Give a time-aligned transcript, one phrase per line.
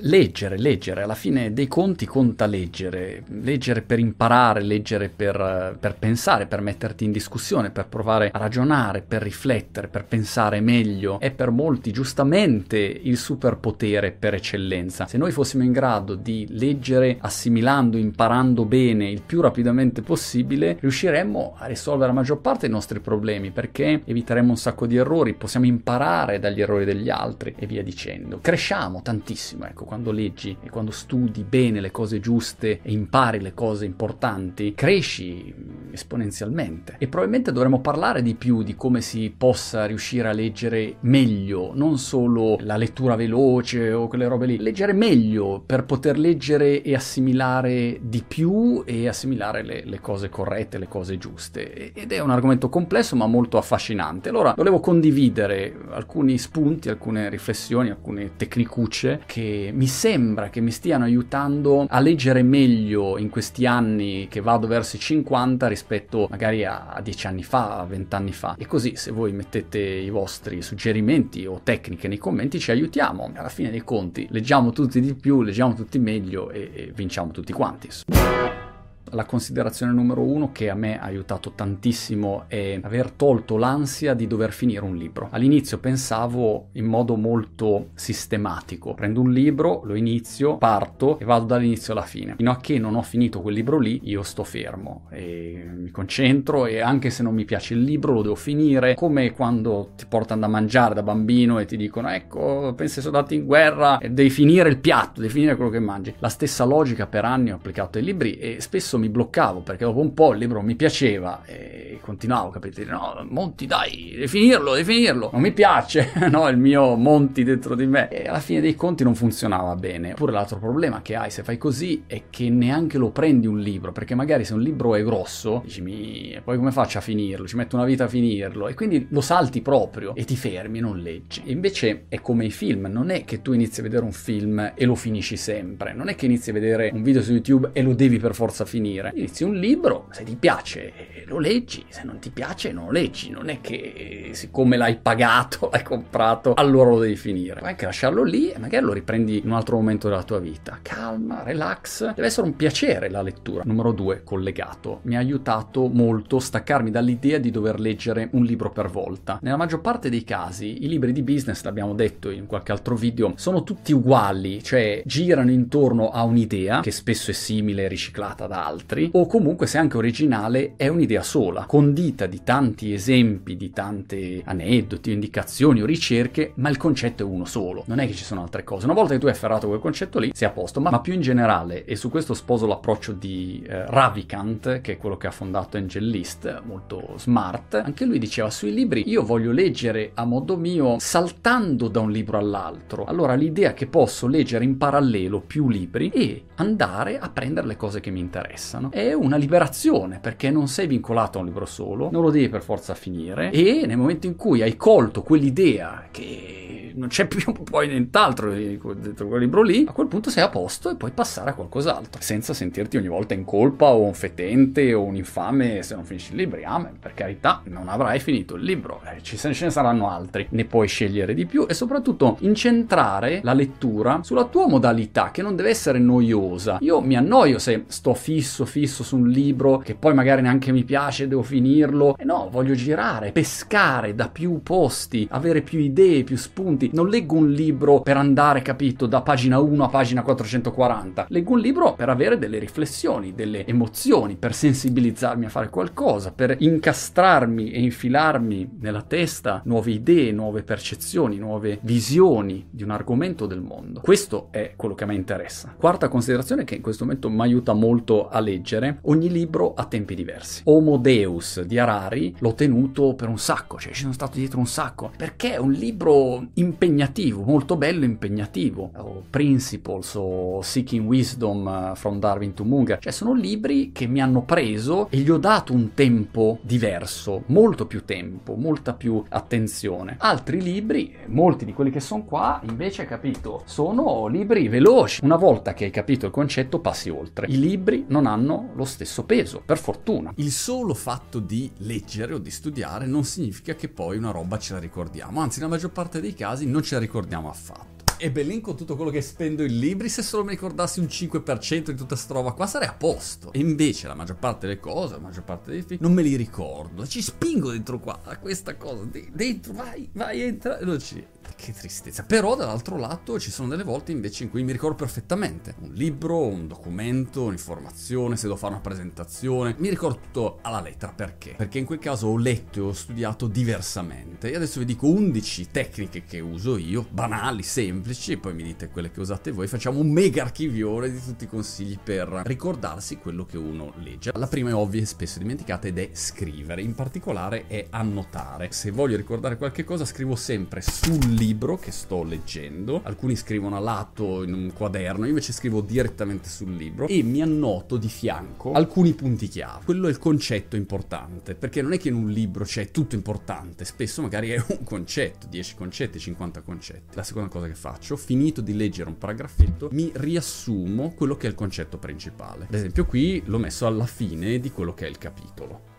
[0.00, 6.44] Leggere, leggere, alla fine dei conti conta leggere, leggere per imparare, leggere per, per, pensare,
[6.44, 11.50] per metterti in discussione, per provare a ragionare, per riflettere, per pensare meglio, è per
[11.50, 15.06] molti giustamente il superpotere per eccellenza.
[15.06, 21.54] Se noi fossimo in grado di leggere assimilando, imparando bene il più rapidamente possibile, riusciremmo
[21.56, 25.64] a risolvere la maggior parte dei nostri problemi perché eviteremmo un sacco di errori, possiamo
[25.64, 28.40] imparare dagli errori degli altri e via dicendo.
[28.42, 33.54] Cresciamo tantissimo, ecco quando leggi e quando studi bene le cose giuste e impari le
[33.54, 35.54] cose importanti, cresci
[35.92, 36.96] esponenzialmente.
[36.98, 41.96] E probabilmente dovremmo parlare di più di come si possa riuscire a leggere meglio, non
[41.96, 47.98] solo la lettura veloce o quelle robe lì, leggere meglio per poter leggere e assimilare
[48.02, 51.92] di più e assimilare le, le cose corrette, le cose giuste.
[51.92, 54.28] Ed è un argomento complesso ma molto affascinante.
[54.28, 61.04] Allora volevo condividere alcuni spunti, alcune riflessioni, alcune tecnicucce che mi sembra che mi stiano
[61.04, 66.98] aiutando a leggere meglio in questi anni che vado verso i 50 rispetto magari a
[67.02, 68.56] 10 anni fa, a 20 anni fa.
[68.58, 73.30] E così se voi mettete i vostri suggerimenti o tecniche nei commenti ci aiutiamo.
[73.34, 77.52] Alla fine dei conti leggiamo tutti di più, leggiamo tutti meglio e, e vinciamo tutti
[77.52, 78.65] quanti.
[79.10, 84.26] La considerazione numero uno che a me ha aiutato tantissimo è aver tolto l'ansia di
[84.26, 85.28] dover finire un libro.
[85.30, 88.94] All'inizio pensavo in modo molto sistematico.
[88.94, 92.34] Prendo un libro, lo inizio, parto e vado dall'inizio alla fine.
[92.36, 96.66] Fino a che non ho finito quel libro lì, io sto fermo e mi concentro
[96.66, 98.94] e anche se non mi piace il libro lo devo finire.
[98.94, 103.36] Come quando ti portano da mangiare da bambino e ti dicono ecco, pensi ai soldati
[103.36, 106.14] in guerra e devi finire il piatto, devi finire quello che mangi.
[106.18, 110.00] La stessa logica per anni ho applicato ai libri e spesso mi bloccavo perché dopo
[110.00, 112.84] un po' il libro mi piaceva e continuavo, capite?
[112.84, 115.30] No, Monti, dai, devi finirlo, devi finirlo.
[115.32, 118.08] Non mi piace, no, il mio Monti dentro di me.
[118.08, 120.12] E alla fine dei conti non funzionava bene.
[120.12, 123.90] Oppure l'altro problema che hai se fai così è che neanche lo prendi un libro,
[123.90, 126.40] perché magari se un libro è grosso, dici, mi...
[126.44, 127.46] poi come faccio a finirlo?
[127.46, 128.68] Ci metto una vita a finirlo.
[128.68, 131.42] E quindi lo salti proprio e ti fermi, non leggi.
[131.44, 134.72] E invece è come i film, non è che tu inizi a vedere un film
[134.76, 135.92] e lo finisci sempre.
[135.92, 138.64] Non è che inizi a vedere un video su YouTube e lo devi per forza
[138.64, 139.12] finire finire.
[139.14, 140.92] Inizi un libro, se ti piace
[141.26, 145.68] lo leggi, se non ti piace non lo leggi, non è che siccome l'hai pagato,
[145.72, 147.58] l'hai comprato, allora lo devi finire.
[147.58, 150.78] Puoi anche lasciarlo lì e magari lo riprendi in un altro momento della tua vita.
[150.82, 153.62] Calma, relax, deve essere un piacere la lettura.
[153.64, 155.00] Numero due, collegato.
[155.02, 159.38] Mi ha aiutato molto staccarmi dall'idea di dover leggere un libro per volta.
[159.42, 163.32] Nella maggior parte dei casi i libri di business, l'abbiamo detto in qualche altro video,
[163.36, 168.75] sono tutti uguali, cioè girano intorno a un'idea che spesso è simile, riciclata da altri,
[169.12, 175.12] o comunque se anche originale è un'idea sola, condita di tanti esempi, di tante aneddoti,
[175.12, 178.64] indicazioni o ricerche, ma il concetto è uno solo, non è che ci sono altre
[178.64, 178.84] cose.
[178.84, 181.14] Una volta che tu hai afferrato quel concetto lì, sei a posto, ma, ma più
[181.14, 185.32] in generale, e su questo sposo l'approccio di eh, Ravikant, che è quello che ha
[185.32, 190.56] fondato Angel List, molto smart, anche lui diceva sui libri, io voglio leggere a modo
[190.56, 193.04] mio saltando da un libro all'altro.
[193.04, 198.00] Allora l'idea che posso leggere in parallelo più libri e andare a prendere le cose
[198.00, 198.90] che mi interessano interessano.
[198.90, 202.62] È una liberazione perché non sei vincolato a un libro solo, non lo devi per
[202.62, 206.56] forza finire e nel momento in cui hai colto quell'idea che
[206.96, 210.90] non c'è più poi nient'altro dentro quel libro lì, a quel punto sei a posto
[210.90, 215.02] e puoi passare a qualcos'altro, senza sentirti ogni volta in colpa o un fetente o
[215.02, 216.54] un infame se non finisci il libro.
[216.64, 220.88] Amen, per carità, non avrai finito il libro, eh, ce ne saranno altri, ne puoi
[220.88, 225.98] scegliere di più e soprattutto incentrare la lettura sulla tua modalità, che non deve essere
[225.98, 226.78] noiosa.
[226.80, 230.84] Io mi annoio se sto fisso, fisso su un libro che poi magari neanche mi
[230.84, 232.16] piace, devo finirlo.
[232.16, 236.90] E no, voglio girare, pescare da più posti, avere più idee, più spunti.
[236.92, 241.26] Non leggo un libro per andare, capito, da pagina 1 a pagina 440.
[241.28, 246.56] Leggo un libro per avere delle riflessioni, delle emozioni, per sensibilizzarmi a fare qualcosa, per
[246.58, 253.60] incastrarmi e infilarmi nella testa nuove idee, nuove percezioni, nuove visioni di un argomento del
[253.60, 254.00] mondo.
[254.00, 255.74] Questo è quello che a me interessa.
[255.76, 260.14] Quarta considerazione che in questo momento mi aiuta molto a leggere, ogni libro ha tempi
[260.14, 260.62] diversi.
[260.64, 264.66] Homo Deus di Harari l'ho tenuto per un sacco, cioè ci sono stato dietro un
[264.66, 268.90] sacco, perché è un libro impegnativo, molto bello impegnativo.
[268.96, 274.20] O Principles o Seeking Wisdom eh, from Darwin to Munger, cioè sono libri che mi
[274.20, 280.16] hanno preso e gli ho dato un tempo diverso, molto più tempo, molta più attenzione.
[280.18, 285.24] Altri libri, molti di quelli che sono qua, invece, capito, sono libri veloci.
[285.24, 287.46] Una volta che hai capito il concetto passi oltre.
[287.48, 290.32] I libri non hanno lo stesso peso, per fortuna.
[290.36, 294.74] Il solo fatto di leggere o di studiare non significa che poi una roba ce
[294.74, 297.94] la ricordiamo, anzi nella maggior parte dei casi non ce la ricordiamo affatto.
[298.18, 301.90] e Bellin con tutto quello che spendo in libri, se solo mi ricordassi un 5%
[301.90, 303.52] di tutta sta roba qua sarei a posto.
[303.52, 306.34] E invece la maggior parte delle cose, la maggior parte dei film, non me li
[306.36, 307.06] ricordo.
[307.06, 311.24] Ci spingo dentro qua, a questa cosa, dentro, vai, vai, entra, e non ci
[311.54, 312.24] che tristezza.
[312.24, 316.46] Però dall'altro lato ci sono delle volte invece in cui mi ricordo perfettamente un libro,
[316.46, 321.12] un documento, un'informazione, se devo fare una presentazione, mi ricordo tutto alla lettera.
[321.12, 321.54] Perché?
[321.56, 324.50] Perché in quel caso ho letto e ho studiato diversamente.
[324.50, 329.10] E adesso vi dico 11 tecniche che uso io, banali, semplici, poi mi dite quelle
[329.10, 329.66] che usate voi.
[329.66, 334.32] Facciamo un mega archivione di tutti i consigli per ricordarsi quello che uno legge.
[334.34, 338.68] La prima è ovvia e spesso dimenticata ed è scrivere, in particolare è annotare.
[338.72, 343.80] Se voglio ricordare qualche cosa scrivo sempre sul libro che sto leggendo, alcuni scrivono a
[343.80, 348.72] lato in un quaderno, io invece scrivo direttamente sul libro e mi annoto di fianco
[348.72, 349.84] alcuni punti chiave.
[349.84, 353.84] Quello è il concetto importante, perché non è che in un libro c'è tutto importante,
[353.84, 357.14] spesso magari è un concetto, 10 concetti, 50 concetti.
[357.14, 361.50] La seconda cosa che faccio, finito di leggere un paragrafetto, mi riassumo quello che è
[361.50, 362.64] il concetto principale.
[362.64, 365.94] Ad esempio qui l'ho messo alla fine di quello che è il capitolo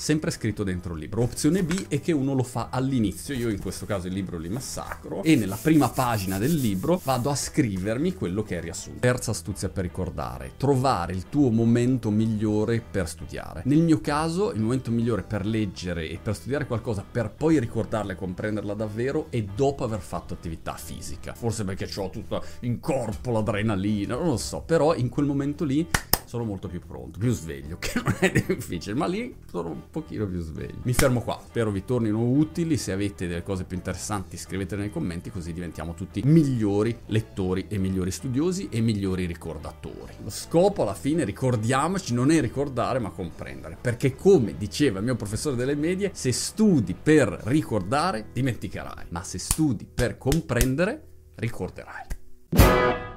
[0.00, 1.22] sempre scritto dentro il libro.
[1.22, 4.48] Opzione B è che uno lo fa all'inizio, io in questo caso il libro li
[4.48, 9.00] massacro e nella prima pagina del libro vado a scrivermi quello che è riassunto.
[9.00, 13.60] Terza astuzia per ricordare, trovare il tuo momento migliore per studiare.
[13.66, 18.12] Nel mio caso il momento migliore per leggere e per studiare qualcosa per poi ricordarla
[18.12, 21.34] e comprenderla davvero è dopo aver fatto attività fisica.
[21.34, 25.86] Forse perché ho tutta in corpo l'adrenalina, non lo so, però in quel momento lì
[26.30, 30.28] sono molto più pronto, più sveglio, che non è difficile, ma lì sono un pochino
[30.28, 30.78] più sveglio.
[30.82, 34.90] Mi fermo qua, spero vi tornino utili, se avete delle cose più interessanti scrivetele nei
[34.92, 40.12] commenti così diventiamo tutti migliori lettori e migliori studiosi e migliori ricordatori.
[40.22, 45.16] Lo scopo alla fine, ricordiamoci, non è ricordare ma comprendere, perché come diceva il mio
[45.16, 53.09] professore delle medie, se studi per ricordare dimenticherai, ma se studi per comprendere ricorderai.